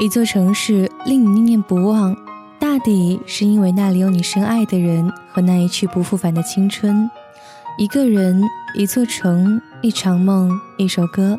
[0.00, 2.16] 一座城市令你念念不忘，
[2.58, 7.10] 大抵是因为那里有你深爱的人和那一去不复返的青春。
[7.76, 8.42] 一个人，
[8.74, 11.38] 一座城，一场梦，一首歌。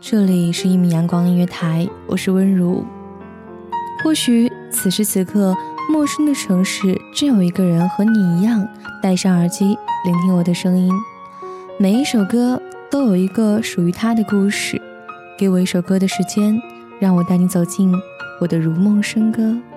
[0.00, 2.84] 这里是一米阳光音乐台，我是温如。
[4.02, 5.54] 或许此时此刻，
[5.88, 8.66] 陌生的城市正有一个人和你一样，
[9.00, 10.92] 戴上耳机聆听我的声音。
[11.78, 12.60] 每一首歌
[12.90, 14.82] 都有一个属于他的故事。
[15.38, 16.60] 给我一首歌的时间。
[17.02, 17.92] 让我带你走进
[18.40, 19.71] 我的如梦笙歌。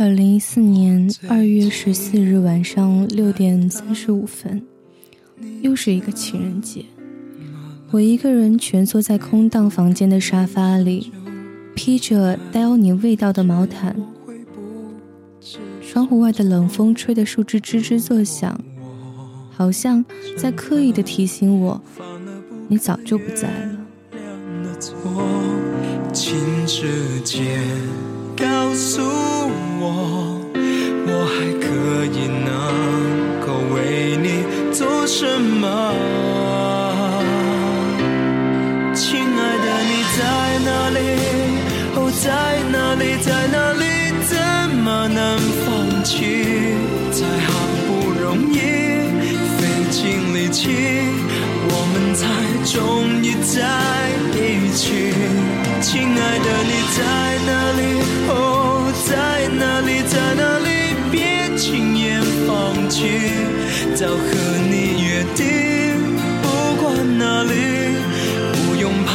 [0.00, 4.62] 二零一四年二月十四日晚上六点三十五分，
[5.60, 6.86] 又是一个情人节。
[7.90, 11.12] 我一个人蜷缩在空荡房间的沙发里，
[11.74, 13.94] 披着带有你味道的毛毯。
[15.86, 18.58] 窗户外的冷风吹得树枝吱吱作响，
[19.50, 20.02] 好像
[20.34, 21.78] 在刻意的提醒我，
[22.68, 23.76] 你早就不在了。
[28.40, 29.02] 告诉
[29.80, 30.40] 我，
[31.06, 31.66] 我还可
[32.16, 32.48] 以能
[33.44, 34.26] 够为你
[34.72, 35.64] 做什么？
[38.94, 40.18] 亲爱的，你在
[40.64, 40.98] 哪里？
[41.96, 42.26] 哦，在
[42.72, 43.02] 哪里？
[43.20, 43.84] 在哪里？
[44.26, 44.32] 怎
[44.76, 45.20] 么能
[45.64, 45.68] 放
[46.04, 46.14] 弃？
[47.12, 47.48] 才好
[47.86, 47.88] 不
[48.22, 48.56] 容易
[49.58, 49.98] 费尽
[50.34, 50.60] 力气，
[51.68, 52.24] 我们才
[52.72, 52.74] 终
[53.22, 53.58] 于在
[54.34, 54.38] 一
[54.74, 55.12] 起。
[55.82, 56.98] 亲爱的，你在
[57.46, 57.99] 哪里？
[63.00, 63.08] 放弃，
[63.94, 64.14] 早和
[64.70, 65.46] 你约定，
[66.42, 66.46] 不
[66.82, 67.50] 管哪里，
[68.52, 69.10] 不用怕，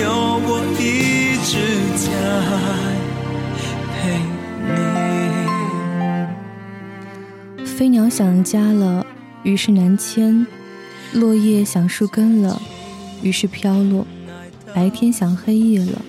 [0.00, 0.08] 有
[0.42, 0.48] 我
[0.80, 1.52] 一直
[1.98, 2.06] 在
[3.92, 3.96] 陪
[7.62, 7.66] 你。
[7.66, 9.06] 飞鸟想家了，
[9.42, 10.46] 于是南迁；
[11.12, 12.62] 落叶想树根了，
[13.22, 14.06] 于是飘落；
[14.74, 16.00] 白天想黑夜了，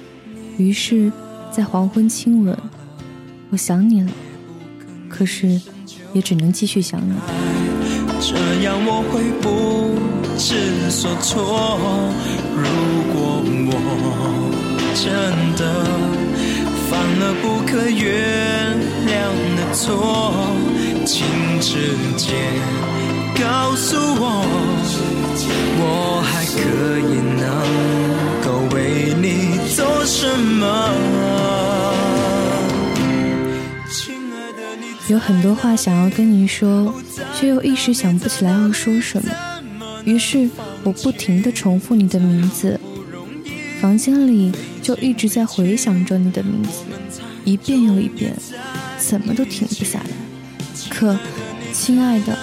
[0.57, 1.11] 于是，
[1.51, 2.57] 在黄昏亲吻。
[3.49, 4.11] 我想你了，
[5.17, 5.59] 可是
[6.13, 7.13] 也只能继续想你。
[8.19, 9.97] 这样我会不
[10.37, 11.33] 知所措。
[12.55, 12.65] 如
[13.11, 13.15] 果
[13.69, 13.71] 我
[14.93, 15.05] 真
[15.57, 15.61] 的
[16.87, 18.05] 犯了不可原
[19.07, 19.09] 谅
[19.57, 19.83] 的错，
[21.05, 21.15] 请
[21.59, 22.27] 直接
[23.41, 24.45] 告诉我，
[25.79, 25.81] 我
[26.21, 26.55] 还可
[26.99, 27.11] 以
[27.41, 27.45] 能
[28.43, 28.45] 够
[28.75, 28.77] 为
[29.19, 29.25] 你
[29.75, 31.16] 做什么。
[35.07, 36.93] 有很多话想要跟你说，
[37.33, 39.31] 却又一时想不起来要说什么。
[40.03, 40.49] 于是
[40.83, 42.79] 我不停地重复你的名字，
[43.79, 44.51] 房间里
[44.81, 46.81] 就一直在回想着你的名字，
[47.45, 48.33] 一遍又一遍，
[48.97, 50.09] 怎么都停不下来。
[50.89, 51.17] 可，
[51.71, 52.37] 亲爱的，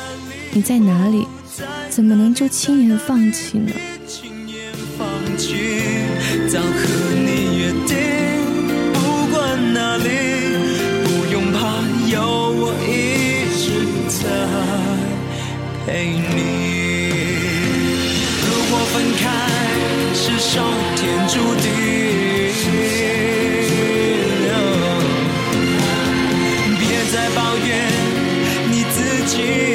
[0.52, 1.26] 你在哪里？
[1.91, 3.72] 怎么能就轻言放弃呢？
[15.86, 16.22] 陪你。
[18.40, 19.22] 如果分开
[20.14, 20.64] 是上
[20.96, 21.66] 天注定，
[26.78, 27.68] 别再抱怨
[28.70, 28.96] 你自
[29.26, 29.74] 己。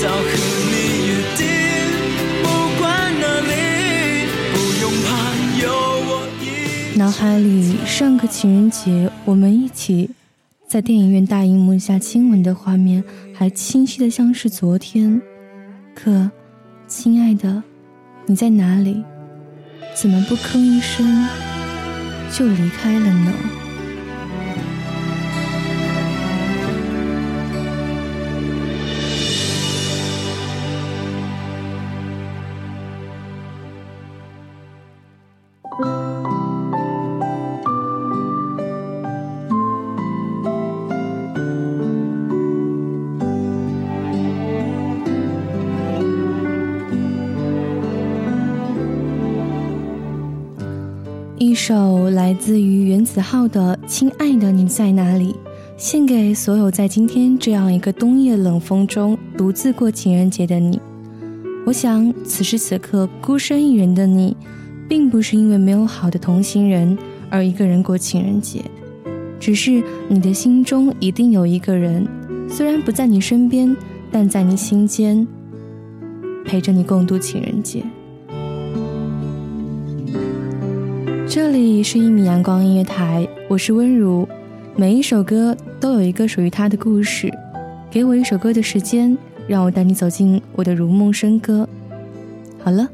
[0.00, 0.28] 早和
[0.70, 0.74] 你
[1.08, 1.40] 约定
[2.42, 2.46] 不
[2.78, 2.80] 管
[3.20, 3.50] 哪里
[6.96, 10.10] 脑海里上个情人节我们一起
[10.68, 13.02] 在电影院大荧幕下亲吻的画面
[13.34, 15.20] 还清晰的像是昨天，
[15.94, 16.30] 可，
[16.86, 17.62] 亲爱的，
[18.26, 19.02] 你在哪里？
[19.94, 21.26] 怎么不吭一声
[22.30, 23.32] 就离开了呢？
[51.70, 55.32] 首来自于原子浩的《亲爱的你在哪里》，
[55.76, 60.80] 献给所有在今天这样一个冬夜冷风中独自过情人节的你。
[61.64, 64.36] 我想，此时此刻孤身一人的你，
[64.88, 66.98] 并不是因为没有好的同行人
[67.30, 68.64] 而一个人过情人节，
[69.38, 72.04] 只是你的心中一定有一个人，
[72.48, 73.76] 虽然不在你身边，
[74.10, 75.24] 但在你心间，
[76.44, 77.84] 陪着你共度情人节。
[81.32, 84.28] 这里是一米阳光音乐台，我是温如。
[84.74, 87.32] 每一首歌都有一个属于它的故事。
[87.88, 89.16] 给我一首歌的时间，
[89.46, 91.68] 让我带你走进我的如梦笙歌。
[92.58, 92.88] 好了，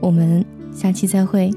[0.00, 0.42] 我们
[0.72, 1.50] 下期再会。